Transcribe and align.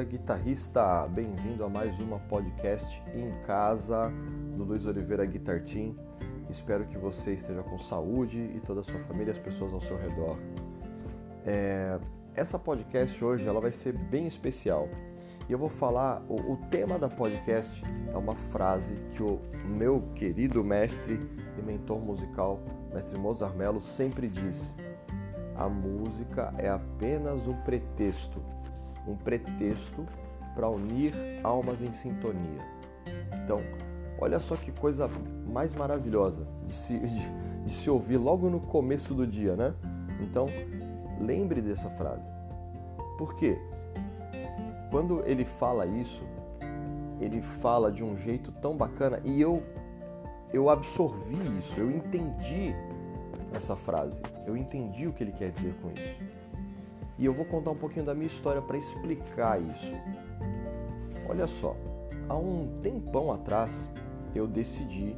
dia, 0.00 0.04
guitarrista! 0.04 1.06
Bem-vindo 1.08 1.64
a 1.64 1.68
mais 1.68 1.98
uma 2.00 2.18
podcast 2.20 3.02
em 3.14 3.30
casa 3.46 4.10
do 4.56 4.64
Luiz 4.64 4.86
Oliveira 4.86 5.26
Guitar 5.26 5.62
Team. 5.62 5.94
Espero 6.48 6.86
que 6.86 6.96
você 6.96 7.34
esteja 7.34 7.62
com 7.62 7.76
saúde 7.76 8.38
e 8.38 8.60
toda 8.60 8.80
a 8.80 8.84
sua 8.84 8.98
família 9.00 9.30
e 9.30 9.32
as 9.32 9.38
pessoas 9.38 9.72
ao 9.74 9.80
seu 9.80 9.98
redor. 9.98 10.38
É, 11.44 11.98
essa 12.34 12.58
podcast 12.58 13.22
hoje 13.22 13.46
ela 13.46 13.60
vai 13.60 13.72
ser 13.72 13.92
bem 13.92 14.26
especial 14.26 14.88
e 15.48 15.52
eu 15.52 15.58
vou 15.58 15.68
falar. 15.68 16.22
O, 16.28 16.52
o 16.52 16.56
tema 16.70 16.98
da 16.98 17.08
podcast 17.08 17.82
é 18.12 18.16
uma 18.16 18.34
frase 18.34 18.94
que 19.12 19.22
o 19.22 19.38
meu 19.78 20.02
querido 20.14 20.64
mestre 20.64 21.20
e 21.58 21.62
mentor 21.62 22.00
musical, 22.00 22.60
mestre 22.92 23.18
Mozart 23.18 23.54
Mello, 23.54 23.82
sempre 23.82 24.28
diz 24.28 24.74
a 25.56 25.68
música 25.68 26.54
é 26.56 26.70
apenas 26.70 27.46
um 27.46 27.54
pretexto, 27.62 28.42
um 29.06 29.16
pretexto 29.16 30.06
para 30.54 30.68
unir 30.68 31.14
almas 31.42 31.82
em 31.82 31.92
sintonia. 31.92 32.60
Então, 33.44 33.58
olha 34.18 34.38
só 34.40 34.56
que 34.56 34.70
coisa 34.72 35.08
mais 35.46 35.74
maravilhosa 35.74 36.46
de 36.64 36.72
se, 36.72 36.98
de, 36.98 37.30
de 37.64 37.72
se 37.72 37.88
ouvir 37.90 38.16
logo 38.16 38.48
no 38.48 38.60
começo 38.60 39.14
do 39.14 39.26
dia, 39.26 39.56
né? 39.56 39.74
Então, 40.20 40.46
lembre 41.20 41.60
dessa 41.60 41.88
frase. 41.90 42.28
Por 43.16 43.34
quê? 43.36 43.58
Quando 44.90 45.22
ele 45.24 45.44
fala 45.44 45.86
isso, 45.86 46.22
ele 47.20 47.40
fala 47.42 47.92
de 47.92 48.02
um 48.02 48.16
jeito 48.16 48.50
tão 48.52 48.76
bacana 48.76 49.20
e 49.24 49.40
eu 49.40 49.62
eu 50.52 50.68
absorvi 50.68 51.38
isso, 51.58 51.78
eu 51.78 51.88
entendi 51.90 52.74
essa 53.52 53.76
frase. 53.76 54.20
Eu 54.46 54.56
entendi 54.56 55.06
o 55.06 55.12
que 55.12 55.22
ele 55.22 55.32
quer 55.32 55.50
dizer 55.50 55.74
com 55.80 55.90
isso. 55.90 56.24
E 57.20 57.26
eu 57.26 57.34
vou 57.34 57.44
contar 57.44 57.70
um 57.70 57.76
pouquinho 57.76 58.06
da 58.06 58.14
minha 58.14 58.26
história 58.26 58.62
para 58.62 58.78
explicar 58.78 59.60
isso. 59.60 59.92
Olha 61.28 61.46
só, 61.46 61.76
há 62.26 62.34
um 62.34 62.80
tempão 62.80 63.30
atrás 63.30 63.90
eu 64.34 64.46
decidi 64.48 65.14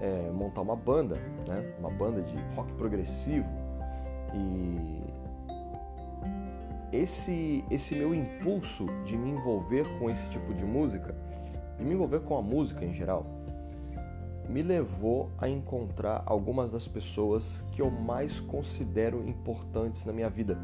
é, 0.00 0.30
montar 0.30 0.60
uma 0.60 0.76
banda, 0.76 1.16
né? 1.48 1.74
uma 1.78 1.90
banda 1.90 2.20
de 2.20 2.36
rock 2.54 2.70
progressivo. 2.74 3.48
E 4.34 5.02
esse, 6.92 7.64
esse 7.70 7.94
meu 7.94 8.14
impulso 8.14 8.84
de 9.06 9.16
me 9.16 9.30
envolver 9.30 9.86
com 9.98 10.10
esse 10.10 10.28
tipo 10.28 10.52
de 10.52 10.64
música, 10.66 11.16
de 11.78 11.84
me 11.84 11.94
envolver 11.94 12.20
com 12.20 12.36
a 12.36 12.42
música 12.42 12.84
em 12.84 12.92
geral, 12.92 13.24
me 14.50 14.62
levou 14.62 15.30
a 15.38 15.48
encontrar 15.48 16.22
algumas 16.26 16.70
das 16.70 16.88
pessoas 16.88 17.64
que 17.70 17.80
eu 17.80 17.90
mais 17.90 18.40
considero 18.40 19.26
importantes 19.26 20.04
na 20.04 20.12
minha 20.12 20.28
vida, 20.28 20.58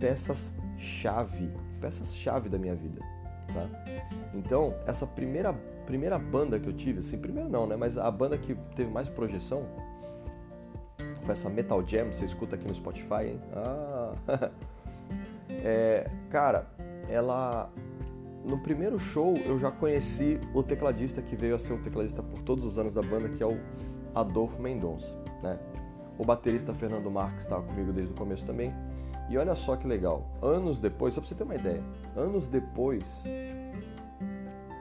peças-chave, 0.00 1.50
peças-chave 1.80 2.48
da 2.48 2.58
minha 2.58 2.74
vida, 2.74 3.00
tá? 3.46 3.68
Então, 4.34 4.74
essa 4.86 5.06
primeira 5.06 5.54
primeira 5.86 6.18
banda 6.18 6.60
que 6.60 6.68
eu 6.68 6.72
tive, 6.74 6.98
assim, 6.98 7.16
primeiro 7.16 7.48
não, 7.48 7.66
né, 7.66 7.74
mas 7.74 7.96
a 7.96 8.10
banda 8.10 8.36
que 8.36 8.54
teve 8.76 8.90
mais 8.90 9.08
projeção 9.08 9.64
foi 11.22 11.32
essa 11.32 11.48
Metal 11.48 11.82
Jam, 11.86 12.12
você 12.12 12.26
escuta 12.26 12.56
aqui 12.56 12.66
no 12.66 12.74
Spotify, 12.74 13.24
hein? 13.24 13.40
Ah. 13.54 14.12
é, 15.48 16.10
cara, 16.28 16.66
ela 17.08 17.70
no 18.48 18.58
primeiro 18.58 18.98
show 18.98 19.34
eu 19.44 19.58
já 19.58 19.70
conheci 19.70 20.40
o 20.54 20.62
tecladista 20.62 21.20
que 21.20 21.36
veio 21.36 21.54
a 21.54 21.58
ser 21.58 21.74
o 21.74 21.78
tecladista 21.78 22.22
por 22.22 22.40
todos 22.42 22.64
os 22.64 22.78
anos 22.78 22.94
da 22.94 23.02
banda, 23.02 23.28
que 23.28 23.42
é 23.42 23.46
o 23.46 23.58
Adolfo 24.14 24.60
Mendonça, 24.60 25.14
né? 25.42 25.58
O 26.18 26.24
baterista 26.24 26.72
Fernando 26.74 27.10
Marques 27.10 27.44
estava 27.44 27.62
comigo 27.62 27.92
desde 27.92 28.12
o 28.12 28.16
começo 28.16 28.44
também. 28.44 28.74
E 29.28 29.36
olha 29.36 29.54
só 29.54 29.76
que 29.76 29.86
legal, 29.86 30.26
anos 30.42 30.80
depois, 30.80 31.14
só 31.14 31.20
para 31.20 31.28
você 31.28 31.34
ter 31.34 31.44
uma 31.44 31.54
ideia, 31.54 31.82
anos 32.16 32.48
depois, 32.48 33.22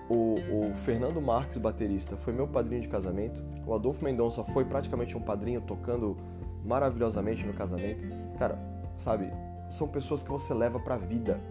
o, 0.10 0.36
o, 0.36 0.74
Fernando 0.74 1.22
Marques, 1.22 1.58
baterista, 1.58 2.16
foi 2.16 2.32
meu 2.32 2.48
padrinho 2.48 2.82
de 2.82 2.88
casamento. 2.88 3.44
O 3.66 3.74
Adolfo 3.76 4.04
Mendonça 4.04 4.46
foi 4.46 4.64
praticamente 4.64 5.18
um 5.18 5.22
padrinho 5.22 5.60
tocando 5.60 6.16
maravilhosamente 6.64 7.46
no 7.46 7.54
casamento. 7.54 8.08
Cara, 8.40 8.58
sabe, 8.96 9.30
são 9.70 9.86
pessoas 9.86 10.24
que 10.24 10.32
você 10.32 10.54
leva 10.54 10.80
para 10.80 10.96
a 10.96 10.98
vida. 10.98 11.42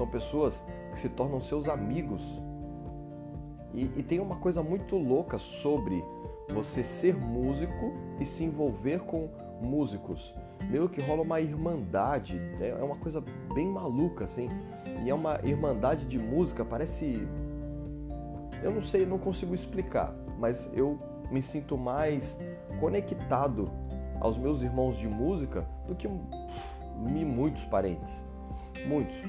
São 0.00 0.06
pessoas 0.06 0.64
que 0.90 0.98
se 0.98 1.10
tornam 1.10 1.42
seus 1.42 1.68
amigos. 1.68 2.22
E, 3.74 3.82
e 3.98 4.02
tem 4.02 4.18
uma 4.18 4.36
coisa 4.36 4.62
muito 4.62 4.96
louca 4.96 5.36
sobre 5.36 6.02
você 6.48 6.82
ser 6.82 7.14
músico 7.14 7.92
e 8.18 8.24
se 8.24 8.42
envolver 8.42 9.00
com 9.00 9.28
músicos. 9.60 10.34
Meio 10.70 10.88
que 10.88 11.02
rola 11.02 11.20
uma 11.20 11.38
irmandade, 11.38 12.38
né? 12.58 12.70
é 12.70 12.82
uma 12.82 12.96
coisa 12.96 13.22
bem 13.52 13.68
maluca 13.68 14.24
assim. 14.24 14.48
E 15.04 15.10
é 15.10 15.14
uma 15.14 15.38
irmandade 15.44 16.06
de 16.06 16.18
música, 16.18 16.64
parece. 16.64 17.28
Eu 18.62 18.70
não 18.70 18.80
sei, 18.80 19.04
não 19.04 19.18
consigo 19.18 19.54
explicar, 19.54 20.14
mas 20.38 20.66
eu 20.72 20.98
me 21.30 21.42
sinto 21.42 21.76
mais 21.76 22.38
conectado 22.80 23.70
aos 24.18 24.38
meus 24.38 24.62
irmãos 24.62 24.96
de 24.96 25.06
música 25.06 25.68
do 25.86 25.94
que 25.94 26.08
muitos 26.96 27.66
parentes. 27.66 28.24
Muitos 28.86 29.22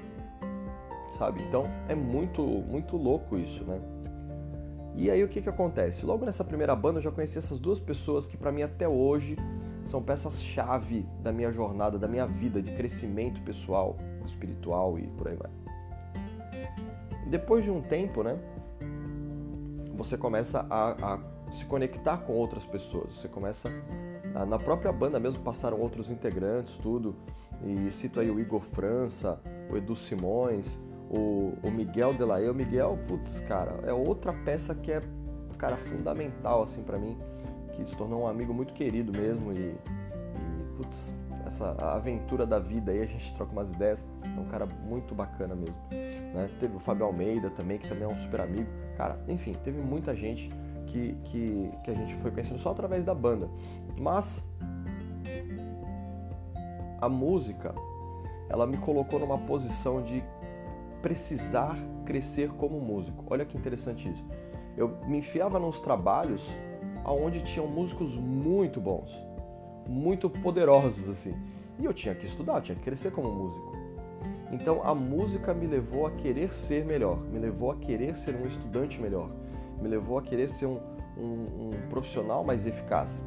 sabe? 1.22 1.44
Então 1.44 1.70
é 1.88 1.94
muito, 1.94 2.42
muito 2.42 2.98
louco 2.98 3.38
isso, 3.38 3.64
né? 3.64 3.80
E 4.96 5.12
aí 5.12 5.24
o 5.24 5.30
que 5.30 5.40
que 5.40 5.50
acontece? 5.50 6.04
Logo 6.04 6.26
nessa 6.26 6.44
primeira 6.44 6.76
banda 6.76 6.98
eu 6.98 7.04
já 7.04 7.12
conheci 7.12 7.38
essas 7.38 7.60
duas 7.60 7.80
pessoas 7.80 8.26
que 8.26 8.36
para 8.36 8.52
mim 8.52 8.64
até 8.64 8.90
hoje 8.90 9.38
são 9.86 10.02
peças-chave 10.02 11.08
da 11.22 11.32
minha 11.32 11.52
jornada, 11.52 12.00
da 12.00 12.08
minha 12.08 12.26
vida 12.26 12.60
de 12.60 12.72
crescimento 12.72 13.40
pessoal, 13.44 13.98
espiritual 14.26 14.98
e 14.98 15.06
por 15.10 15.28
aí 15.28 15.36
vai. 15.36 15.52
Depois 17.28 17.64
de 17.64 17.70
um 17.70 17.82
tempo, 17.82 18.24
né? 18.24 18.40
Você 19.96 20.18
começa 20.18 20.66
a, 20.72 21.14
a 21.14 21.20
se 21.52 21.66
conectar 21.66 22.18
com 22.18 22.34
outras 22.34 22.66
pessoas. 22.66 23.14
Você 23.18 23.28
começa 23.28 23.70
a, 24.34 24.44
na 24.44 24.58
própria 24.58 24.92
banda 24.92 25.20
mesmo 25.20 25.44
passaram 25.44 25.80
outros 25.80 26.10
integrantes, 26.10 26.80
tudo. 26.80 27.16
E 27.64 27.92
cito 27.92 28.20
aí 28.20 28.32
o 28.32 28.40
Igor 28.40 28.62
França, 28.62 29.40
o 29.70 29.78
Edu 29.78 29.96
Simões, 29.96 30.78
o, 31.12 31.54
o 31.62 31.70
Miguel 31.70 32.14
Delaê. 32.14 32.50
O 32.50 32.56
Miguel, 32.56 32.98
putz, 33.08 33.42
cara, 33.42 33.80
é 33.84 33.92
outra 33.92 34.32
peça 34.32 34.74
que 34.74 34.92
é, 34.92 35.02
cara, 35.58 35.76
fundamental, 35.76 36.64
assim, 36.64 36.82
para 36.82 36.98
mim, 36.98 37.18
que 37.74 37.86
se 37.86 37.96
tornou 37.98 38.24
um 38.24 38.28
amigo 38.28 38.54
muito 38.54 38.74
querido 38.74 39.12
mesmo 39.20 39.52
e, 39.52 39.58
e 39.58 40.64
putz, 40.78 41.14
essa 41.46 41.72
aventura 41.80 42.46
da 42.46 42.60
vida 42.60 42.94
aí, 42.94 43.02
a 43.02 43.06
gente 43.06 43.34
troca 43.34 43.52
umas 43.52 43.70
ideias, 43.72 44.06
é 44.24 44.40
um 44.40 44.46
cara 44.46 44.66
muito 44.66 45.14
bacana 45.14 45.54
mesmo, 45.54 45.76
né? 45.92 46.50
Teve 46.60 46.78
o 46.78 46.80
Fábio 46.80 47.06
Almeida 47.06 47.50
também, 47.50 47.78
que 47.78 47.90
também 47.90 48.04
é 48.04 48.08
um 48.08 48.18
super 48.18 48.40
amigo, 48.40 48.70
cara, 48.96 49.20
enfim, 49.28 49.54
teve 49.64 49.82
muita 49.82 50.16
gente 50.16 50.50
que, 50.88 51.14
que, 51.26 51.72
que 51.84 51.92
a 51.92 51.94
gente 51.94 52.16
foi 52.16 52.32
conhecendo 52.32 52.60
só 52.60 52.72
através 52.72 53.04
da 53.04 53.14
banda, 53.14 53.50
mas 54.00 54.42
a 57.02 57.10
música, 57.10 57.74
ela 58.48 58.66
me 58.66 58.78
colocou 58.78 59.20
numa 59.20 59.38
posição 59.40 60.02
de 60.04 60.24
precisar 61.02 61.78
crescer 62.06 62.50
como 62.52 62.80
músico. 62.80 63.24
Olha 63.30 63.46
que 63.46 63.58
interessante 63.58 64.10
isso. 64.10 64.24
Eu 64.78 64.98
me 65.08 65.18
enfiava 65.18 65.60
nos 65.60 65.80
trabalhos 65.80 66.50
aonde 67.04 67.42
tinham 67.42 67.68
músicos 67.68 68.16
muito 68.16 68.80
bons, 68.80 69.12
muito 69.88 70.30
poderosos 70.30 71.10
assim. 71.10 71.34
E 71.80 71.86
eu 71.86 71.94
tinha 71.94 72.14
que 72.14 72.26
estudar, 72.26 72.56
eu 72.56 72.62
tinha 72.62 72.76
que 72.76 72.84
crescer 72.84 73.12
como 73.12 73.32
músico. 73.32 73.72
Então 74.52 74.82
a 74.84 74.94
música 74.94 75.54
me 75.54 75.66
levou 75.66 76.06
a 76.06 76.12
querer 76.12 76.54
ser 76.54 76.86
melhor, 76.86 77.18
me 77.18 77.40
levou 77.40 77.72
a 77.72 77.76
querer 77.76 78.16
ser 78.16 78.36
um 78.36 78.46
estudante 78.46 79.02
melhor, 79.02 79.30
me 79.82 79.88
levou 79.88 80.18
a 80.18 80.22
querer 80.22 80.50
ser 80.50 80.66
um, 80.66 80.80
um, 81.18 81.70
um 81.70 81.90
profissional 81.90 82.44
mais 82.44 82.66
eficaz. 82.66 83.22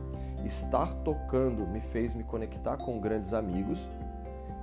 Estar 0.45 0.95
tocando 0.97 1.67
me 1.67 1.81
fez 1.81 2.15
me 2.15 2.23
conectar 2.23 2.77
com 2.77 3.01
grandes 3.01 3.33
amigos 3.33 3.89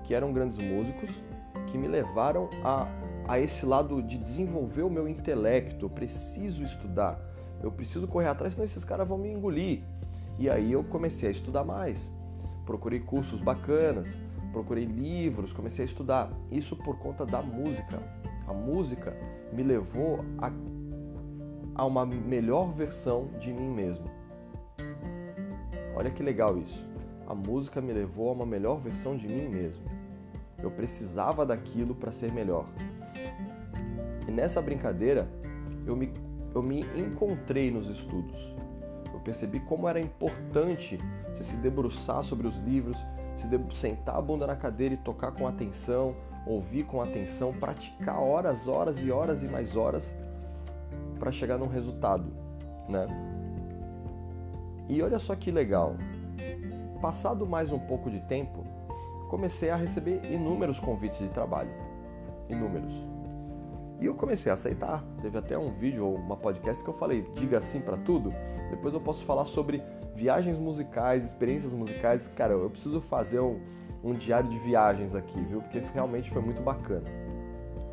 que 0.03 0.13
eram 0.13 0.31
grandes 0.31 0.57
músicos 0.57 1.23
que 1.71 1.77
me 1.77 1.87
levaram 1.87 2.49
a, 2.63 2.85
a 3.27 3.39
esse 3.39 3.65
lado 3.65 4.01
de 4.01 4.17
desenvolver 4.17 4.83
o 4.83 4.89
meu 4.89 5.07
intelecto. 5.07 5.85
Eu 5.85 5.89
preciso 5.89 6.63
estudar, 6.63 7.19
eu 7.61 7.71
preciso 7.71 8.07
correr 8.07 8.27
atrás, 8.27 8.53
senão 8.53 8.65
esses 8.65 8.83
caras 8.83 9.07
vão 9.07 9.17
me 9.17 9.31
engolir. 9.31 9.83
E 10.37 10.49
aí 10.49 10.71
eu 10.71 10.83
comecei 10.83 11.29
a 11.29 11.31
estudar 11.31 11.63
mais. 11.63 12.11
Procurei 12.65 12.99
cursos 12.99 13.41
bacanas, 13.41 14.19
procurei 14.51 14.85
livros, 14.85 15.53
comecei 15.53 15.83
a 15.83 15.85
estudar. 15.85 16.31
Isso 16.51 16.75
por 16.75 16.97
conta 16.97 17.25
da 17.25 17.41
música. 17.41 18.01
A 18.47 18.53
música 18.53 19.15
me 19.53 19.63
levou 19.63 20.25
a, 20.37 20.51
a 21.75 21.85
uma 21.85 22.05
melhor 22.05 22.71
versão 22.73 23.29
de 23.39 23.53
mim 23.53 23.69
mesmo. 23.69 24.05
Olha 25.95 26.09
que 26.09 26.23
legal 26.23 26.57
isso. 26.57 26.85
A 27.27 27.35
música 27.35 27.79
me 27.79 27.93
levou 27.93 28.29
a 28.29 28.33
uma 28.33 28.45
melhor 28.45 28.79
versão 28.79 29.15
de 29.15 29.27
mim 29.27 29.47
mesmo. 29.47 29.83
Eu 30.61 30.71
precisava 30.71 31.45
daquilo 31.45 31.95
para 31.95 32.11
ser 32.11 32.31
melhor. 32.31 32.65
E 34.31 34.33
nessa 34.33 34.61
brincadeira, 34.61 35.27
eu 35.85 35.93
me, 35.93 36.13
eu 36.55 36.63
me 36.63 36.85
encontrei 36.95 37.69
nos 37.69 37.89
estudos. 37.89 38.55
Eu 39.13 39.19
percebi 39.19 39.59
como 39.59 39.89
era 39.89 39.99
importante 39.99 40.97
você 41.33 41.43
se 41.43 41.57
debruçar 41.57 42.23
sobre 42.23 42.47
os 42.47 42.55
livros, 42.59 42.97
se 43.35 43.45
sentar 43.75 44.15
a 44.15 44.21
bunda 44.21 44.47
na 44.47 44.55
cadeira 44.55 44.93
e 44.93 44.97
tocar 44.97 45.33
com 45.33 45.45
atenção, 45.45 46.15
ouvir 46.47 46.85
com 46.85 47.01
atenção, 47.01 47.51
praticar 47.51 48.21
horas, 48.21 48.69
horas 48.69 49.03
e 49.03 49.11
horas 49.11 49.43
e 49.43 49.47
mais 49.47 49.75
horas 49.75 50.15
para 51.19 51.29
chegar 51.29 51.57
num 51.57 51.67
resultado, 51.67 52.31
né? 52.87 53.07
E 54.87 55.01
olha 55.03 55.19
só 55.19 55.35
que 55.35 55.51
legal. 55.51 55.97
Passado 57.01 57.45
mais 57.45 57.69
um 57.69 57.79
pouco 57.79 58.09
de 58.09 58.21
tempo, 58.21 58.63
comecei 59.29 59.69
a 59.69 59.75
receber 59.75 60.21
inúmeros 60.31 60.79
convites 60.79 61.19
de 61.19 61.29
trabalho. 61.29 61.71
Inúmeros. 62.47 63.10
E 64.01 64.05
eu 64.07 64.15
comecei 64.15 64.49
a 64.49 64.53
aceitar. 64.53 65.03
Teve 65.21 65.37
até 65.37 65.55
um 65.55 65.69
vídeo 65.69 66.05
ou 66.05 66.15
uma 66.15 66.35
podcast 66.35 66.83
que 66.83 66.89
eu 66.89 66.93
falei, 66.93 67.21
diga 67.35 67.61
sim 67.61 67.79
para 67.79 67.95
tudo. 67.97 68.33
Depois 68.71 68.93
eu 68.95 68.99
posso 68.99 69.23
falar 69.23 69.45
sobre 69.45 69.81
viagens 70.15 70.57
musicais, 70.57 71.23
experiências 71.23 71.71
musicais. 71.71 72.25
Cara, 72.35 72.53
eu 72.53 72.69
preciso 72.69 72.99
fazer 72.99 73.39
um, 73.39 73.61
um 74.03 74.13
diário 74.13 74.49
de 74.49 74.57
viagens 74.57 75.13
aqui, 75.13 75.39
viu? 75.43 75.61
Porque 75.61 75.79
realmente 75.93 76.31
foi 76.31 76.41
muito 76.41 76.63
bacana. 76.63 77.07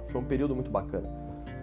Foi 0.08 0.20
um 0.20 0.24
período 0.24 0.54
muito 0.54 0.70
bacana. 0.70 1.06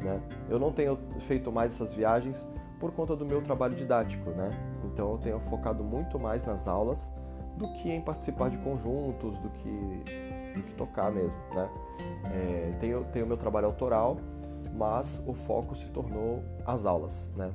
Né? 0.01 0.21
Eu 0.47 0.59
não 0.59 0.71
tenho 0.71 0.99
feito 1.21 1.51
mais 1.51 1.73
essas 1.73 1.91
viagens 1.91 2.45
por 2.79 2.91
conta 2.91 3.15
do 3.15 3.25
meu 3.25 3.41
trabalho 3.41 3.73
didático, 3.73 4.29
né? 4.29 4.51
Então 4.83 5.13
eu 5.13 5.17
tenho 5.17 5.39
focado 5.39 5.83
muito 5.83 6.19
mais 6.19 6.45
nas 6.45 6.67
aulas 6.67 7.09
do 7.57 7.67
que 7.73 7.89
em 7.89 8.01
participar 8.01 8.49
de 8.49 8.57
conjuntos, 8.59 9.37
do 9.39 9.49
que, 9.49 10.03
do 10.53 10.61
que 10.61 10.73
tocar 10.73 11.11
mesmo, 11.11 11.33
né? 11.53 11.69
É, 12.25 12.73
tenho, 12.79 13.03
tenho 13.05 13.25
meu 13.25 13.37
trabalho 13.37 13.67
autoral, 13.67 14.17
mas 14.75 15.21
o 15.25 15.33
foco 15.33 15.75
se 15.75 15.87
tornou 15.87 16.43
as 16.65 16.85
aulas, 16.85 17.31
né? 17.35 17.51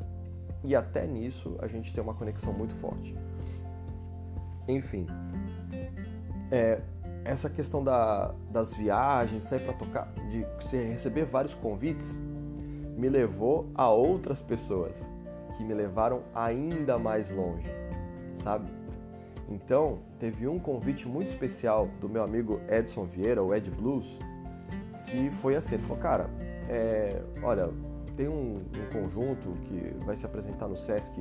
E 0.64 0.74
até 0.74 1.06
nisso 1.06 1.56
a 1.60 1.66
gente 1.66 1.92
tem 1.92 2.02
uma 2.02 2.14
conexão 2.14 2.52
muito 2.52 2.74
forte. 2.74 3.16
Enfim, 4.68 5.06
é, 6.50 6.80
essa 7.24 7.48
questão 7.48 7.82
da, 7.82 8.34
das 8.50 8.72
viagens, 8.74 9.44
sair 9.44 9.60
para 9.60 9.74
tocar, 9.74 10.12
de 10.30 10.44
receber 10.76 11.24
vários 11.24 11.54
convites, 11.54 12.16
me 12.96 13.08
levou 13.08 13.68
a 13.74 13.90
outras 13.90 14.42
pessoas 14.42 14.96
que 15.56 15.64
me 15.64 15.74
levaram 15.74 16.22
ainda 16.34 16.98
mais 16.98 17.30
longe, 17.30 17.68
sabe? 18.36 18.70
Então, 19.48 19.98
teve 20.18 20.46
um 20.46 20.58
convite 20.58 21.08
muito 21.08 21.28
especial 21.28 21.88
do 22.00 22.08
meu 22.08 22.22
amigo 22.22 22.60
Edson 22.68 23.04
Vieira, 23.04 23.42
o 23.42 23.54
Ed 23.54 23.70
Blues, 23.70 24.06
que 25.06 25.30
foi 25.30 25.56
assim, 25.56 25.74
ele 25.74 25.82
falou, 25.82 25.98
cara, 25.98 26.30
é, 26.70 27.20
olha, 27.42 27.68
tem 28.16 28.28
um, 28.28 28.62
um, 28.62 28.92
conjunto 28.92 29.50
que 29.64 29.92
vai 30.04 30.14
se 30.14 30.24
apresentar 30.24 30.68
no 30.68 30.76
Sesc 30.76 31.12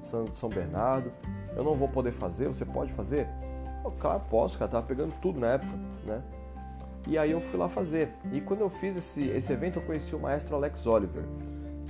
São, 0.00 0.32
São 0.32 0.48
Bernardo, 0.48 1.12
eu 1.56 1.64
não 1.64 1.74
vou 1.74 1.88
poder 1.88 2.12
fazer, 2.12 2.46
você 2.46 2.64
pode 2.64 2.92
fazer? 2.92 3.26
Eu, 3.84 3.90
claro, 3.90 4.22
posso, 4.30 4.56
cara, 4.56 4.70
tava 4.70 4.86
pegando 4.86 5.12
tudo 5.20 5.40
na 5.40 5.54
época, 5.54 5.72
né? 6.06 6.22
E 7.08 7.18
aí 7.18 7.32
eu 7.32 7.40
fui 7.40 7.58
lá 7.58 7.68
fazer. 7.68 8.10
E 8.30 8.40
quando 8.40 8.60
eu 8.60 8.70
fiz 8.70 8.96
esse, 8.96 9.28
esse 9.30 9.52
evento, 9.52 9.80
eu 9.80 9.82
conheci 9.82 10.14
o 10.14 10.20
maestro 10.20 10.54
Alex 10.54 10.86
Oliver, 10.86 11.24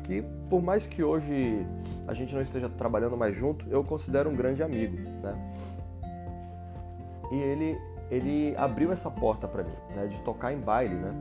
que 0.04 0.22
por 0.48 0.62
mais 0.62 0.86
que 0.86 1.04
hoje 1.04 1.66
a 2.08 2.14
gente 2.14 2.34
não 2.34 2.40
esteja 2.40 2.66
trabalhando 2.66 3.14
mais 3.14 3.36
junto, 3.36 3.66
eu 3.68 3.84
considero 3.84 4.30
um 4.30 4.34
grande 4.34 4.62
amigo, 4.62 4.96
né? 5.22 5.54
E 7.30 7.36
ele, 7.36 7.78
ele 8.10 8.54
abriu 8.56 8.90
essa 8.90 9.10
porta 9.10 9.46
para 9.46 9.64
mim, 9.64 9.76
né, 9.94 10.06
de 10.06 10.18
tocar 10.22 10.50
em 10.50 10.58
baile, 10.58 10.94
né? 10.94 11.12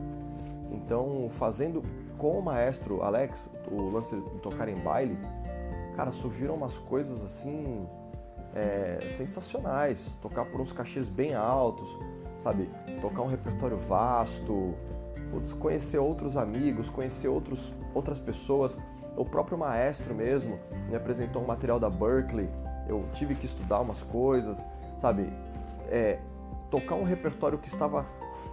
Então, 0.72 1.28
fazendo 1.30 1.82
com 2.16 2.38
o 2.38 2.42
maestro 2.42 3.02
Alex 3.02 3.48
o 3.70 3.90
lance 3.90 4.16
de 4.16 4.38
tocar 4.40 4.68
em 4.68 4.76
baile, 4.76 5.18
cara, 5.96 6.10
surgiram 6.12 6.54
umas 6.54 6.78
coisas 6.78 7.22
assim 7.22 7.86
é, 8.54 8.98
sensacionais. 9.10 10.06
Tocar 10.20 10.46
por 10.46 10.60
uns 10.60 10.72
cachês 10.72 11.08
bem 11.08 11.34
altos, 11.34 11.88
sabe? 12.42 12.68
Tocar 13.00 13.22
um 13.22 13.28
repertório 13.28 13.76
vasto, 13.76 14.74
conhecer 15.58 15.98
outros 15.98 16.36
amigos, 16.36 16.88
conhecer 16.88 17.28
outros, 17.28 17.72
outras 17.94 18.18
pessoas. 18.18 18.78
O 19.16 19.24
próprio 19.26 19.58
maestro 19.58 20.14
mesmo 20.14 20.58
me 20.88 20.96
apresentou 20.96 21.42
um 21.42 21.46
material 21.46 21.78
da 21.78 21.90
Berkeley. 21.90 22.48
Eu 22.88 23.04
tive 23.12 23.34
que 23.34 23.44
estudar 23.44 23.80
umas 23.80 24.02
coisas, 24.02 24.58
sabe? 24.98 25.30
É, 25.90 26.18
tocar 26.70 26.94
um 26.94 27.04
repertório 27.04 27.58
que 27.58 27.68
estava 27.68 28.06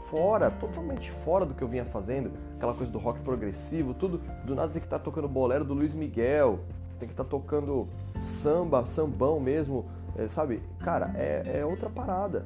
fora, 0.10 0.50
totalmente 0.50 1.12
fora 1.12 1.46
do 1.46 1.54
que 1.54 1.62
eu 1.62 1.68
vinha 1.68 1.86
fazendo, 1.86 2.32
aquela 2.56 2.74
coisa 2.74 2.92
do 2.92 2.98
rock 2.98 3.20
progressivo, 3.22 3.94
tudo, 3.94 4.20
do 4.46 4.56
nada 4.56 4.72
tem 4.72 4.82
que 4.82 4.88
estar 4.88 5.00
tá 5.00 5.04
tocando 5.04 5.28
bolero 5.28 5.66
do 5.66 5.74
Luiz 5.74 5.94
Miguel, 5.94 6.60
tem 7.00 7.08
que 7.08 7.14
estar 7.14 7.24
tá 7.24 7.30
tocando 7.30 7.88
samba, 8.22 8.86
sambão 8.86 9.40
mesmo, 9.40 9.86
é, 10.18 10.28
sabe? 10.28 10.62
Cara, 10.80 11.12
é, 11.16 11.60
é 11.60 11.66
outra 11.66 11.90
parada 11.90 12.46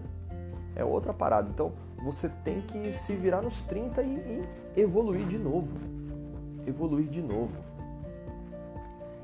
é 0.75 0.83
outra 0.83 1.13
parada. 1.13 1.49
Então 1.49 1.71
você 2.03 2.29
tem 2.43 2.61
que 2.61 2.91
se 2.91 3.15
virar 3.15 3.41
nos 3.41 3.61
30 3.63 4.01
e, 4.03 4.45
e 4.75 4.81
evoluir 4.81 5.25
de 5.25 5.37
novo. 5.37 5.77
Evoluir 6.65 7.07
de 7.07 7.21
novo. 7.21 7.53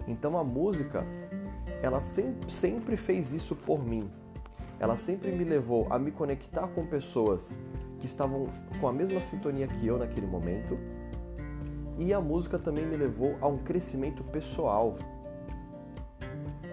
Então 0.08 0.38
a 0.38 0.44
música, 0.44 1.06
ela 1.82 2.02
sempre, 2.02 2.52
sempre 2.52 2.98
fez 2.98 3.34
isso 3.34 3.56
por 3.56 3.84
mim. 3.84 4.10
Ela 4.80 4.96
sempre 4.96 5.32
me 5.32 5.44
levou 5.44 5.88
a 5.90 6.00
me 6.00 6.12
conectar 6.12 6.68
com 6.68 6.86
pessoas 6.86 7.58
que 8.00 8.06
estavam 8.06 8.48
com 8.80 8.88
a 8.88 8.94
mesma 8.94 9.20
sintonia 9.20 9.68
que 9.68 9.86
eu 9.86 9.98
naquele 9.98 10.26
momento. 10.26 10.78
E 11.98 12.14
a 12.14 12.22
música 12.22 12.58
também 12.58 12.86
me 12.86 12.96
levou 12.96 13.36
a 13.42 13.48
um 13.48 13.58
crescimento 13.58 14.24
pessoal. 14.24 14.96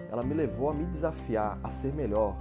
Ela 0.09 0.23
me 0.23 0.33
levou 0.33 0.69
a 0.69 0.73
me 0.73 0.85
desafiar 0.85 1.59
a 1.61 1.69
ser 1.69 1.93
melhor, 1.93 2.35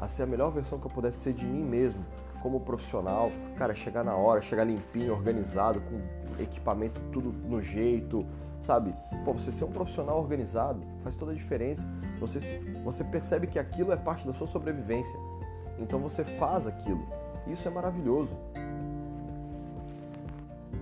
a 0.00 0.08
ser 0.08 0.22
a 0.22 0.26
melhor 0.26 0.50
versão 0.50 0.78
que 0.78 0.86
eu 0.86 0.90
pudesse 0.90 1.18
ser 1.18 1.34
de 1.34 1.46
mim 1.46 1.62
mesmo, 1.62 2.02
como 2.42 2.60
profissional, 2.60 3.30
cara, 3.56 3.74
chegar 3.74 4.02
na 4.02 4.16
hora, 4.16 4.40
chegar 4.40 4.64
limpinho, 4.64 5.12
organizado, 5.12 5.82
com 5.82 6.42
equipamento 6.42 7.00
tudo 7.12 7.30
no 7.30 7.60
jeito, 7.60 8.24
sabe? 8.60 8.94
Pô, 9.24 9.32
você 9.32 9.52
ser 9.52 9.64
um 9.64 9.72
profissional 9.72 10.18
organizado 10.18 10.80
faz 11.02 11.14
toda 11.14 11.32
a 11.32 11.34
diferença. 11.34 11.86
Você, 12.20 12.60
você 12.82 13.04
percebe 13.04 13.46
que 13.46 13.58
aquilo 13.58 13.92
é 13.92 13.96
parte 13.96 14.26
da 14.26 14.32
sua 14.32 14.46
sobrevivência. 14.46 15.18
Então 15.78 15.98
você 16.00 16.24
faz 16.24 16.66
aquilo. 16.66 17.17
Isso 17.48 17.66
é 17.66 17.70
maravilhoso. 17.70 18.36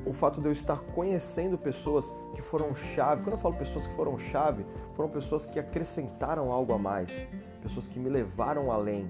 O 0.04 0.12
fato 0.12 0.40
de 0.40 0.46
eu 0.46 0.52
estar 0.52 0.78
conhecendo 0.94 1.58
pessoas 1.58 2.12
que 2.34 2.42
foram 2.42 2.74
chave, 2.74 3.22
quando 3.22 3.32
eu 3.32 3.38
falo 3.38 3.54
pessoas 3.54 3.86
que 3.86 3.94
foram 3.94 4.18
chave, 4.18 4.64
foram 4.94 5.08
pessoas 5.08 5.46
que 5.46 5.58
acrescentaram 5.58 6.52
algo 6.52 6.72
a 6.72 6.78
mais, 6.78 7.10
pessoas 7.62 7.86
que 7.86 7.98
me 7.98 8.08
levaram 8.08 8.70
além. 8.70 9.08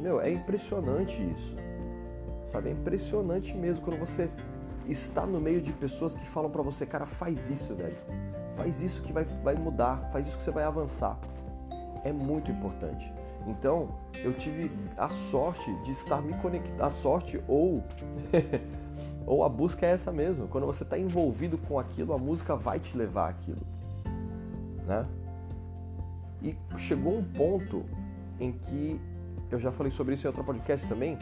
Meu, 0.00 0.20
é 0.20 0.30
impressionante 0.30 1.22
isso. 1.22 1.56
Sabe? 2.48 2.70
É 2.70 2.72
impressionante 2.72 3.54
mesmo 3.54 3.84
quando 3.84 3.98
você 3.98 4.30
está 4.88 5.26
no 5.26 5.40
meio 5.40 5.60
de 5.60 5.72
pessoas 5.72 6.14
que 6.14 6.26
falam 6.26 6.50
para 6.50 6.62
você, 6.62 6.86
cara, 6.86 7.06
faz 7.06 7.50
isso, 7.50 7.74
velho. 7.74 7.96
Faz 8.54 8.80
isso 8.80 9.02
que 9.02 9.12
vai, 9.12 9.24
vai 9.24 9.54
mudar, 9.54 10.08
faz 10.12 10.26
isso 10.26 10.36
que 10.36 10.42
você 10.42 10.50
vai 10.50 10.64
avançar. 10.64 11.18
É 12.04 12.12
muito 12.12 12.50
importante. 12.50 13.12
Então, 13.46 13.88
eu 14.24 14.32
tive 14.32 14.70
a 14.96 15.08
sorte 15.08 15.72
de 15.82 15.92
estar 15.92 16.20
me 16.20 16.34
conectando. 16.34 16.82
A 16.82 16.90
sorte 16.90 17.40
ou. 17.46 17.82
ou 19.24 19.44
a 19.44 19.48
busca 19.48 19.86
é 19.86 19.90
essa 19.90 20.10
mesmo. 20.10 20.48
Quando 20.48 20.66
você 20.66 20.82
está 20.82 20.98
envolvido 20.98 21.56
com 21.56 21.78
aquilo, 21.78 22.12
a 22.12 22.18
música 22.18 22.56
vai 22.56 22.80
te 22.80 22.96
levar 22.96 23.30
àquilo. 23.30 23.62
Né? 24.84 25.06
E 26.42 26.56
chegou 26.76 27.16
um 27.16 27.22
ponto 27.22 27.84
em 28.40 28.52
que, 28.52 29.00
eu 29.50 29.58
já 29.58 29.70
falei 29.70 29.92
sobre 29.92 30.14
isso 30.14 30.26
em 30.26 30.28
outro 30.28 30.44
podcast 30.44 30.86
também, 30.86 31.16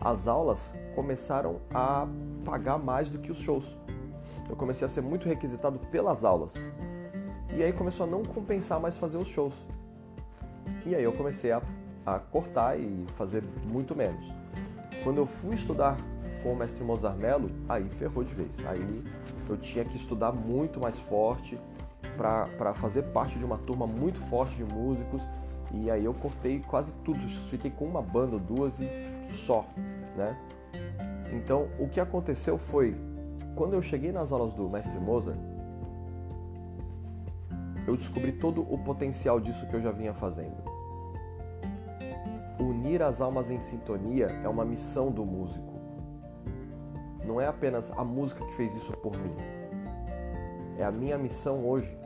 as 0.00 0.26
aulas 0.26 0.74
começaram 0.94 1.60
a 1.72 2.08
pagar 2.44 2.78
mais 2.78 3.10
do 3.10 3.18
que 3.18 3.30
os 3.30 3.38
shows. 3.38 3.76
Eu 4.48 4.56
comecei 4.56 4.86
a 4.86 4.88
ser 4.88 5.02
muito 5.02 5.28
requisitado 5.28 5.78
pelas 5.90 6.24
aulas. 6.24 6.54
E 7.54 7.62
aí 7.62 7.72
começou 7.72 8.06
a 8.06 8.08
não 8.08 8.22
compensar 8.22 8.80
mais 8.80 8.96
fazer 8.96 9.18
os 9.18 9.28
shows. 9.28 9.54
E 10.86 10.94
aí 10.94 11.02
eu 11.02 11.12
comecei 11.12 11.52
a, 11.52 11.62
a 12.06 12.18
cortar 12.18 12.78
e 12.78 13.06
fazer 13.16 13.42
muito 13.64 13.94
menos. 13.94 14.32
Quando 15.02 15.18
eu 15.18 15.26
fui 15.26 15.54
estudar 15.54 15.96
com 16.42 16.52
o 16.52 16.56
mestre 16.56 16.84
Mozart 16.84 17.16
Mello, 17.16 17.50
aí 17.68 17.88
ferrou 17.88 18.24
de 18.24 18.34
vez. 18.34 18.50
Aí 18.66 19.04
eu 19.48 19.56
tinha 19.56 19.84
que 19.84 19.96
estudar 19.96 20.32
muito 20.32 20.80
mais 20.80 20.98
forte, 20.98 21.58
para 22.18 22.74
fazer 22.74 23.02
parte 23.04 23.38
de 23.38 23.44
uma 23.44 23.58
turma 23.58 23.86
muito 23.86 24.20
forte 24.22 24.56
de 24.56 24.64
músicos 24.64 25.22
e 25.72 25.90
aí 25.90 26.04
eu 26.04 26.14
cortei 26.14 26.60
quase 26.60 26.92
tudo, 27.04 27.20
fiquei 27.48 27.70
com 27.70 27.84
uma 27.84 28.02
banda, 28.02 28.38
duas 28.38 28.80
e 28.80 28.88
só, 29.28 29.64
né? 30.16 30.36
Então 31.32 31.68
o 31.78 31.88
que 31.88 32.00
aconteceu 32.00 32.58
foi, 32.58 32.96
quando 33.54 33.74
eu 33.74 33.82
cheguei 33.82 34.10
nas 34.10 34.32
aulas 34.32 34.52
do 34.52 34.68
mestre 34.68 34.98
Mozart, 34.98 35.38
eu 37.86 37.96
descobri 37.96 38.32
todo 38.32 38.60
o 38.62 38.78
potencial 38.78 39.40
disso 39.40 39.66
que 39.66 39.74
eu 39.74 39.80
já 39.80 39.92
vinha 39.92 40.12
fazendo. 40.12 40.67
Unir 42.60 43.02
as 43.02 43.20
almas 43.20 43.50
em 43.50 43.60
sintonia 43.60 44.26
é 44.42 44.48
uma 44.48 44.64
missão 44.64 45.10
do 45.10 45.24
músico. 45.24 45.78
Não 47.24 47.40
é 47.40 47.46
apenas 47.46 47.90
a 47.92 48.02
música 48.02 48.44
que 48.44 48.52
fez 48.54 48.74
isso 48.74 48.92
por 48.92 49.16
mim. 49.16 49.36
É 50.78 50.84
a 50.84 50.90
minha 50.90 51.18
missão 51.18 51.66
hoje 51.66 51.96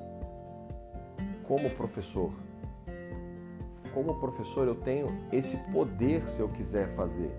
como 1.45 1.71
professor. 1.71 2.33
como 3.95 4.19
professor, 4.19 4.67
eu 4.67 4.75
tenho 4.75 5.07
esse 5.31 5.59
poder 5.71 6.27
se 6.27 6.41
eu 6.41 6.49
quiser 6.49 6.89
fazer. 6.95 7.31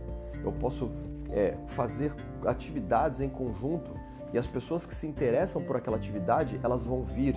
Eu 0.44 0.52
posso 0.52 0.92
é, 1.32 1.58
fazer 1.66 2.14
atividades 2.46 3.22
em 3.22 3.30
conjunto 3.30 3.92
e 4.32 4.38
as 4.38 4.48
pessoas 4.48 4.86
que 4.86 4.94
se 4.94 5.08
interessam 5.08 5.64
por 5.64 5.76
aquela 5.76 5.98
atividade, 5.98 6.60
elas 6.64 6.84
vão 6.84 7.04
vir. 7.04 7.36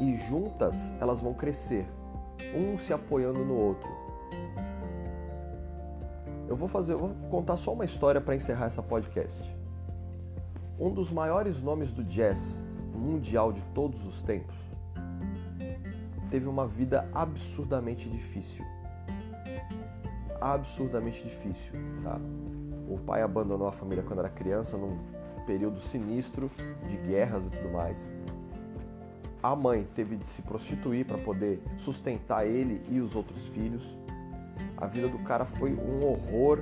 E 0.00 0.16
juntas 0.28 0.92
elas 1.00 1.20
vão 1.20 1.34
crescer, 1.34 1.88
um 2.54 2.78
se 2.78 2.92
apoiando 2.92 3.44
no 3.44 3.54
outro. 3.54 3.88
Eu 6.48 6.56
vou 6.56 6.68
fazer, 6.68 6.94
eu 6.94 6.98
vou 6.98 7.10
contar 7.30 7.56
só 7.56 7.72
uma 7.72 7.84
história 7.84 8.20
para 8.20 8.34
encerrar 8.34 8.66
essa 8.66 8.82
podcast. 8.82 9.44
Um 10.78 10.92
dos 10.92 11.10
maiores 11.10 11.60
nomes 11.60 11.92
do 11.92 12.02
jazz 12.04 12.60
mundial 12.94 13.52
de 13.52 13.60
todos 13.74 14.06
os 14.06 14.22
tempos 14.22 14.56
teve 16.30 16.46
uma 16.46 16.66
vida 16.66 17.08
absurdamente 17.14 18.08
difícil. 18.08 18.64
Absurdamente 20.40 21.22
difícil, 21.22 21.72
tá? 22.02 22.20
O 22.88 22.98
pai 22.98 23.22
abandonou 23.22 23.66
a 23.66 23.72
família 23.72 24.04
quando 24.04 24.20
era 24.20 24.28
criança, 24.28 24.76
num 24.76 24.98
período 25.46 25.80
sinistro 25.80 26.50
de 26.88 26.96
guerras 26.96 27.46
e 27.46 27.50
tudo 27.50 27.70
mais. 27.70 28.08
A 29.48 29.56
mãe 29.56 29.88
teve 29.94 30.14
de 30.14 30.28
se 30.28 30.42
prostituir 30.42 31.06
para 31.06 31.16
poder 31.16 31.62
sustentar 31.78 32.46
ele 32.46 32.82
e 32.90 33.00
os 33.00 33.16
outros 33.16 33.46
filhos. 33.46 33.96
A 34.76 34.86
vida 34.86 35.08
do 35.08 35.18
cara 35.20 35.46
foi 35.46 35.72
um 35.72 36.06
horror. 36.06 36.60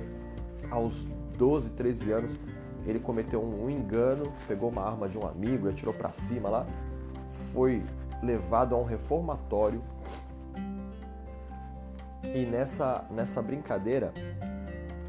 Aos 0.71 1.05
12, 1.37 1.71
13 1.71 2.11
anos, 2.13 2.39
ele 2.85 2.97
cometeu 2.97 3.43
um 3.43 3.69
engano, 3.69 4.31
pegou 4.47 4.69
uma 4.71 4.83
arma 4.83 5.09
de 5.09 5.17
um 5.17 5.27
amigo 5.27 5.67
e 5.67 5.71
atirou 5.71 5.93
para 5.93 6.13
cima 6.13 6.47
lá. 6.47 6.65
Foi 7.51 7.83
levado 8.23 8.73
a 8.73 8.77
um 8.77 8.85
reformatório. 8.85 9.83
E 12.23 12.45
nessa, 12.45 13.05
nessa 13.11 13.41
brincadeira, 13.41 14.13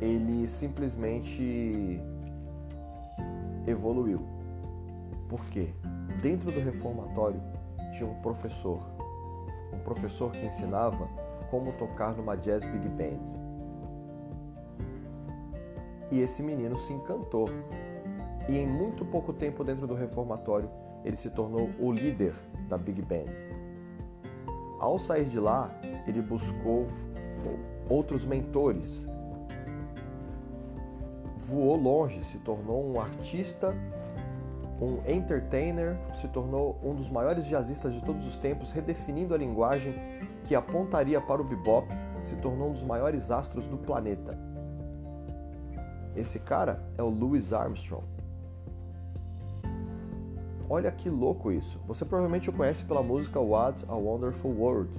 ele 0.01 0.49
simplesmente 0.49 2.03
evoluiu. 3.69 4.27
Por 5.29 5.45
quê? 5.45 5.73
Dentro 6.21 6.51
do 6.51 6.59
reformatório 6.59 7.41
tinha 7.99 8.09
um 8.09 8.15
professor, 8.15 8.81
um 9.73 9.79
professor 9.81 10.31
que 10.31 10.47
ensinava 10.47 11.09
como 11.51 11.73
tocar 11.73 12.15
numa 12.15 12.37
jazz 12.37 12.65
big 12.65 12.89
band. 12.89 13.19
E 16.11 16.21
esse 16.21 16.43
menino 16.43 16.79
se 16.79 16.93
encantou. 16.93 17.47
E 18.49 18.57
em 18.57 18.67
muito 18.67 19.05
pouco 19.05 19.33
tempo 19.33 19.65
dentro 19.65 19.87
do 19.87 19.95
reformatório, 19.95 20.71
ele 21.05 21.17
se 21.17 21.29
tornou 21.29 21.71
o 21.79 21.93
líder 21.93 22.35
da 22.69 22.79
big 22.79 23.03
band. 23.03 23.33
Ao 24.79 24.99
sair 24.99 25.27
de 25.27 25.41
lá, 25.41 25.71
ele 26.07 26.23
buscou 26.23 26.87
outros 27.91 28.25
mentores 28.25 29.09
voou 31.49 31.77
longe, 31.77 32.23
se 32.25 32.39
tornou 32.39 32.87
um 32.87 33.01
artista, 33.01 33.75
um 34.81 34.99
entertainer, 35.11 35.97
se 36.15 36.29
tornou 36.29 36.79
um 36.83 36.95
dos 36.95 37.11
maiores 37.11 37.47
jazzistas 37.47 37.93
de 37.93 38.03
todos 38.03 38.27
os 38.27 38.37
tempos, 38.37 38.71
redefinindo 38.71 39.35
a 39.35 39.39
linguagem 39.39 39.95
que 40.45 40.55
apontaria 40.55 41.21
para 41.21 41.43
o 41.43 41.45
bebop, 41.45 41.89
se 42.23 42.37
tornou 42.37 42.71
um 42.71 42.73
dos 42.73 42.85
maiores 42.85 43.31
astros 43.31 43.67
do 43.67 43.77
planeta. 43.77 44.39
Esse 46.17 46.39
cara 46.39 46.83
é 46.97 47.03
o 47.03 47.09
Louis 47.09 47.53
Armstrong. 47.53 48.05
Olha 50.71 50.93
que 50.93 51.09
louco 51.09 51.51
isso. 51.51 51.81
Você 51.87 52.05
provavelmente 52.05 52.51
o 52.51 52.53
conhece 52.53 52.85
pela 52.85 53.03
música 53.03 53.41
What 53.41 53.85
a 53.89 53.95
Wonderful 53.95 54.51
World. 54.51 54.91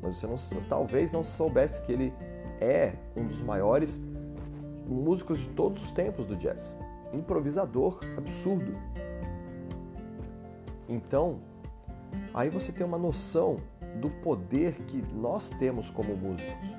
Mas 0.00 0.16
você 0.16 0.26
não, 0.26 0.36
talvez 0.68 1.10
não 1.10 1.24
soubesse 1.24 1.82
que 1.82 1.92
ele 1.92 2.14
é 2.60 2.92
um 3.16 3.26
dos 3.26 3.40
maiores 3.40 4.00
músicos 4.86 5.38
de 5.38 5.48
todos 5.48 5.82
os 5.82 5.90
tempos 5.90 6.26
do 6.26 6.36
jazz. 6.36 6.74
Improvisador 7.12 7.98
absurdo. 8.16 8.72
Então, 10.88 11.40
aí 12.32 12.48
você 12.48 12.72
tem 12.72 12.86
uma 12.86 12.98
noção 12.98 13.58
do 14.00 14.10
poder 14.10 14.74
que 14.86 15.02
nós 15.14 15.50
temos 15.58 15.90
como 15.90 16.16
músicos. 16.16 16.76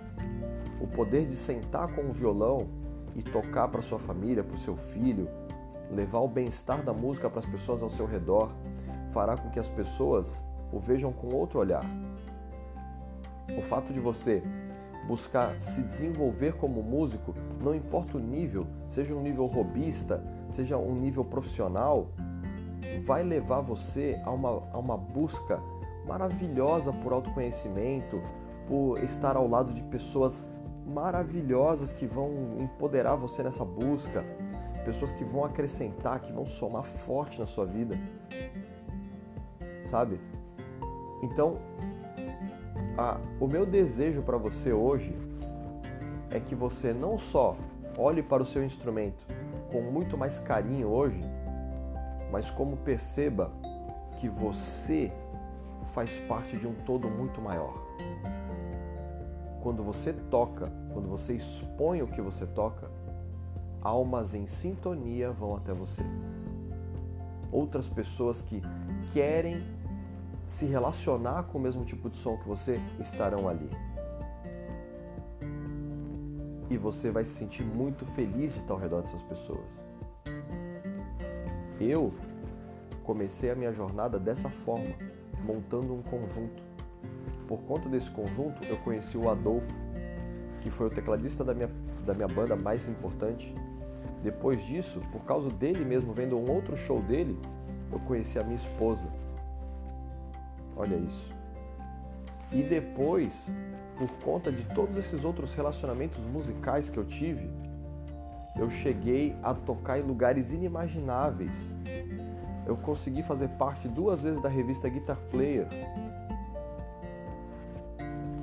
O 0.81 0.87
poder 0.87 1.25
de 1.25 1.35
sentar 1.35 1.93
com 1.93 2.01
o 2.01 2.11
violão 2.11 2.67
e 3.15 3.21
tocar 3.21 3.67
para 3.67 3.81
sua 3.81 3.99
família, 3.99 4.43
para 4.43 4.55
o 4.55 4.57
seu 4.57 4.75
filho, 4.75 5.27
levar 5.91 6.19
o 6.19 6.27
bem-estar 6.27 6.83
da 6.83 6.93
música 6.93 7.29
para 7.29 7.39
as 7.39 7.45
pessoas 7.45 7.83
ao 7.83 7.89
seu 7.89 8.05
redor, 8.05 8.51
fará 9.11 9.35
com 9.35 9.49
que 9.49 9.59
as 9.59 9.69
pessoas 9.69 10.43
o 10.71 10.79
vejam 10.79 11.11
com 11.11 11.35
outro 11.35 11.59
olhar. 11.59 11.83
O 13.57 13.61
fato 13.61 13.91
de 13.91 13.99
você 13.99 14.43
buscar 15.09 15.59
se 15.59 15.81
desenvolver 15.81 16.53
como 16.53 16.83
músico, 16.83 17.33
não 17.59 17.73
importa 17.73 18.15
o 18.17 18.19
nível, 18.19 18.67
seja 18.87 19.15
um 19.15 19.21
nível 19.23 19.47
robista, 19.47 20.23
seja 20.51 20.77
um 20.77 20.93
nível 20.93 21.25
profissional, 21.25 22.09
vai 23.03 23.23
levar 23.23 23.61
você 23.61 24.21
a 24.23 24.29
uma, 24.29 24.61
a 24.71 24.77
uma 24.77 24.95
busca 24.95 25.59
maravilhosa 26.05 26.93
por 26.93 27.11
autoconhecimento, 27.11 28.21
por 28.67 29.03
estar 29.03 29.35
ao 29.35 29.47
lado 29.47 29.73
de 29.73 29.81
pessoas 29.81 30.45
maravilhosas 30.85 31.91
que 31.91 32.05
vão 32.05 32.57
empoderar 32.59 33.15
você 33.15 33.41
nessa 33.41 33.65
busca, 33.65 34.23
pessoas 34.85 35.11
que 35.11 35.23
vão 35.23 35.43
acrescentar, 35.43 36.19
que 36.19 36.31
vão 36.31 36.45
somar 36.45 36.83
forte 36.83 37.39
na 37.39 37.47
sua 37.47 37.65
vida. 37.65 37.95
Sabe? 39.85 40.19
Então, 41.23 41.57
a, 42.99 43.17
o 43.39 43.47
meu 43.47 43.65
desejo 43.65 44.21
para 44.21 44.37
você 44.37 44.73
hoje 44.73 45.15
é 46.29 46.37
que 46.37 46.53
você 46.53 46.91
não 46.91 47.17
só 47.17 47.55
olhe 47.97 48.21
para 48.21 48.43
o 48.43 48.45
seu 48.45 48.61
instrumento 48.61 49.25
com 49.71 49.81
muito 49.81 50.17
mais 50.17 50.39
carinho 50.39 50.89
hoje, 50.89 51.23
mas 52.29 52.51
como 52.51 52.75
perceba 52.75 53.51
que 54.19 54.27
você 54.27 55.09
faz 55.93 56.17
parte 56.27 56.57
de 56.57 56.67
um 56.67 56.73
todo 56.85 57.07
muito 57.07 57.39
maior. 57.39 57.73
Quando 59.63 59.81
você 59.81 60.11
toca, 60.11 60.69
quando 60.93 61.07
você 61.07 61.33
expõe 61.33 62.01
o 62.01 62.07
que 62.07 62.21
você 62.21 62.45
toca, 62.45 62.91
almas 63.81 64.33
em 64.33 64.45
sintonia 64.45 65.31
vão 65.31 65.55
até 65.55 65.71
você. 65.71 66.01
Outras 67.49 67.87
pessoas 67.87 68.41
que 68.41 68.61
querem 69.13 69.78
se 70.49 70.65
relacionar 70.65 71.43
com 71.43 71.59
o 71.59 71.61
mesmo 71.61 71.85
tipo 71.85 72.09
de 72.09 72.17
som 72.17 72.35
que 72.35 72.47
você 72.47 72.81
estarão 72.99 73.47
ali. 73.47 73.69
E 76.71 76.75
você 76.75 77.11
vai 77.11 77.23
se 77.23 77.31
sentir 77.33 77.63
muito 77.63 78.03
feliz 78.03 78.53
de 78.53 78.59
estar 78.59 78.73
ao 78.73 78.79
redor 78.79 79.01
dessas 79.03 79.21
pessoas. 79.21 79.79
Eu 81.79 82.11
comecei 83.03 83.51
a 83.51 83.55
minha 83.55 83.71
jornada 83.71 84.17
dessa 84.19 84.49
forma, 84.49 84.89
montando 85.45 85.93
um 85.93 86.01
conjunto. 86.01 86.63
Por 87.47 87.59
conta 87.61 87.87
desse 87.87 88.09
conjunto, 88.09 88.67
eu 88.67 88.77
conheci 88.77 89.17
o 89.19 89.29
Adolfo, 89.29 89.71
que 90.61 90.71
foi 90.71 90.87
o 90.87 90.89
tecladista 90.89 91.43
da 91.43 91.53
minha, 91.53 91.69
da 92.07 92.15
minha 92.15 92.27
banda 92.27 92.55
mais 92.55 92.87
importante. 92.87 93.53
Depois 94.23 94.65
disso, 94.65 94.99
por 95.11 95.21
causa 95.25 95.49
dele 95.49 95.85
mesmo, 95.85 96.11
vendo 96.11 96.35
um 96.35 96.51
outro 96.51 96.75
show 96.75 97.01
dele, 97.03 97.39
eu 97.91 97.99
conheci 97.99 98.39
a 98.39 98.43
minha 98.43 98.57
esposa, 98.57 99.07
Olha 100.79 100.95
isso. 100.95 101.35
E 102.53 102.63
depois, 102.63 103.51
por 103.97 104.09
conta 104.23 104.49
de 104.49 104.63
todos 104.73 104.97
esses 104.97 105.25
outros 105.25 105.53
relacionamentos 105.53 106.25
musicais 106.25 106.89
que 106.89 106.97
eu 106.97 107.05
tive, 107.05 107.51
eu 108.57 108.69
cheguei 108.69 109.35
a 109.43 109.53
tocar 109.53 109.99
em 109.99 110.03
lugares 110.03 110.53
inimagináveis. 110.53 111.51
Eu 112.65 112.77
consegui 112.77 113.21
fazer 113.21 113.49
parte 113.49 113.89
duas 113.89 114.23
vezes 114.23 114.41
da 114.41 114.47
revista 114.47 114.87
Guitar 114.87 115.17
Player. 115.29 115.67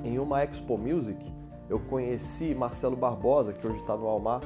Em 0.03 0.19
uma 0.19 0.43
Expo 0.43 0.77
Music, 0.77 1.33
eu 1.67 1.79
conheci 1.79 2.53
Marcelo 2.53 2.95
Barbosa, 2.95 3.51
que 3.51 3.65
hoje 3.65 3.77
está 3.77 3.97
no 3.97 4.05
Almar, 4.05 4.41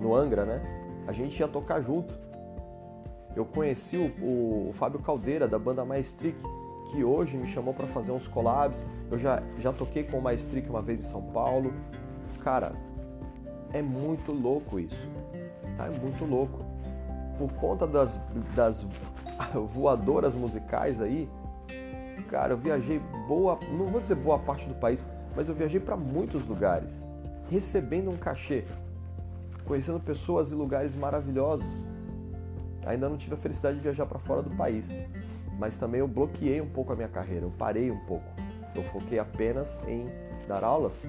no 0.00 0.14
Angra, 0.14 0.44
né? 0.44 0.60
A 1.06 1.12
gente 1.12 1.38
ia 1.38 1.48
tocar 1.48 1.80
junto. 1.82 2.12
Eu 3.34 3.44
conheci 3.44 3.96
o, 3.96 4.68
o, 4.68 4.72
Fábio 4.72 5.00
Caldeira, 5.00 5.46
da 5.46 5.58
banda 5.58 5.84
Maestric, 5.84 6.36
que 6.88 7.04
hoje 7.04 7.36
me 7.36 7.46
chamou 7.46 7.72
para 7.72 7.86
fazer 7.86 8.12
uns 8.12 8.26
collabs. 8.26 8.84
Eu 9.10 9.18
já, 9.18 9.42
já 9.58 9.72
toquei 9.72 10.04
com 10.04 10.18
o 10.18 10.22
Maestric 10.22 10.68
uma 10.68 10.82
vez 10.82 11.00
em 11.00 11.08
São 11.08 11.22
Paulo. 11.22 11.72
Cara, 12.42 12.72
é 13.72 13.82
muito 13.82 14.32
louco 14.32 14.78
isso. 14.78 15.08
Tá? 15.76 15.86
É 15.86 15.90
muito 15.90 16.24
louco. 16.24 16.64
Por 17.38 17.52
conta 17.52 17.86
das, 17.86 18.18
das 18.54 18.86
voadoras 19.68 20.34
musicais 20.34 21.00
aí, 21.00 21.28
cara, 22.28 22.52
eu 22.52 22.58
viajei 22.58 23.00
boa, 23.26 23.58
não 23.70 23.86
vou 23.86 24.00
dizer 24.00 24.16
boa 24.16 24.38
parte 24.38 24.66
do 24.66 24.74
país, 24.74 25.04
mas 25.36 25.48
eu 25.48 25.54
viajei 25.54 25.78
para 25.78 25.96
muitos 25.96 26.46
lugares, 26.46 27.04
recebendo 27.48 28.10
um 28.10 28.16
cachê, 28.16 28.64
conhecendo 29.64 30.00
pessoas 30.00 30.50
e 30.50 30.54
lugares 30.54 30.94
maravilhosos. 30.94 31.66
Ainda 32.84 33.08
não 33.08 33.16
tive 33.16 33.34
a 33.34 33.38
felicidade 33.38 33.76
de 33.76 33.82
viajar 33.82 34.06
para 34.06 34.18
fora 34.18 34.42
do 34.42 34.50
país, 34.50 34.90
mas 35.58 35.76
também 35.76 35.98
eu 35.98 36.06
bloqueei 36.06 36.60
um 36.60 36.68
pouco 36.68 36.92
a 36.92 36.96
minha 36.96 37.08
carreira, 37.08 37.44
eu 37.44 37.52
parei 37.58 37.90
um 37.90 37.98
pouco. 38.06 38.24
Eu 38.74 38.82
foquei 38.84 39.18
apenas 39.18 39.78
em 39.88 40.08
dar 40.46 40.62
aulas 40.62 41.04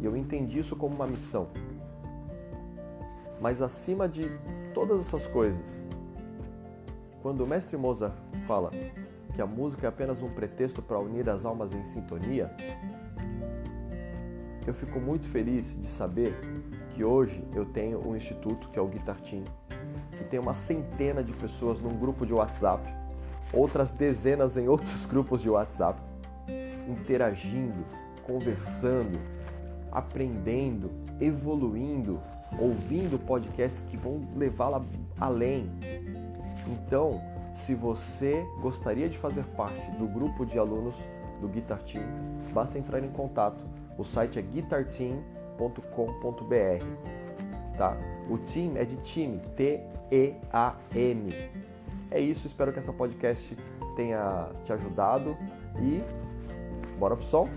e 0.00 0.04
eu 0.04 0.16
entendi 0.16 0.58
isso 0.58 0.74
como 0.74 0.94
uma 0.94 1.06
missão. 1.06 1.48
Mas 3.40 3.60
acima 3.60 4.08
de 4.08 4.22
todas 4.72 5.00
essas 5.00 5.26
coisas, 5.26 5.84
quando 7.20 7.42
o 7.42 7.46
mestre 7.46 7.76
Mozart 7.76 8.14
fala 8.46 8.70
que 9.34 9.42
a 9.42 9.46
música 9.46 9.86
é 9.86 9.88
apenas 9.88 10.22
um 10.22 10.30
pretexto 10.30 10.80
para 10.80 10.98
unir 10.98 11.28
as 11.28 11.44
almas 11.44 11.72
em 11.72 11.84
sintonia, 11.84 12.50
eu 14.66 14.72
fico 14.72 14.98
muito 14.98 15.28
feliz 15.28 15.76
de 15.78 15.86
saber 15.86 16.34
que 16.90 17.04
hoje 17.04 17.44
eu 17.54 17.66
tenho 17.66 18.06
um 18.06 18.16
instituto 18.16 18.68
que 18.70 18.78
é 18.78 18.82
o 18.82 18.86
Guitar 18.86 19.20
Team, 19.20 19.44
que 20.16 20.24
tem 20.24 20.38
uma 20.38 20.54
centena 20.54 21.22
de 21.22 21.32
pessoas 21.32 21.80
num 21.80 21.96
grupo 21.98 22.24
de 22.24 22.32
WhatsApp, 22.32 23.01
outras 23.52 23.92
dezenas 23.92 24.56
em 24.56 24.68
outros 24.68 25.06
grupos 25.06 25.42
de 25.42 25.50
WhatsApp, 25.50 26.00
interagindo, 26.88 27.84
conversando, 28.24 29.18
aprendendo, 29.90 30.90
evoluindo, 31.20 32.20
ouvindo 32.58 33.18
podcasts 33.18 33.82
que 33.82 33.96
vão 33.96 34.26
levá-la 34.36 34.82
além. 35.18 35.70
Então, 36.66 37.20
se 37.52 37.74
você 37.74 38.46
gostaria 38.60 39.08
de 39.08 39.18
fazer 39.18 39.44
parte 39.56 39.90
do 39.92 40.06
grupo 40.06 40.46
de 40.46 40.58
alunos 40.58 40.96
do 41.40 41.48
Guitar 41.48 41.82
Team, 41.82 42.04
basta 42.52 42.78
entrar 42.78 43.02
em 43.02 43.10
contato. 43.10 43.62
O 43.98 44.04
site 44.04 44.38
é 44.38 44.42
guitarteam.com.br, 44.42 46.84
tá? 47.76 47.96
O 48.30 48.38
team 48.38 48.76
é 48.76 48.84
de 48.84 48.96
time, 48.96 49.40
T-E-A-M. 49.56 51.28
É 52.12 52.20
isso, 52.20 52.46
espero 52.46 52.70
que 52.74 52.78
essa 52.78 52.92
podcast 52.92 53.56
tenha 53.96 54.50
te 54.64 54.72
ajudado 54.72 55.34
e 55.80 56.02
bora 56.98 57.16
pro 57.16 57.24
som? 57.24 57.48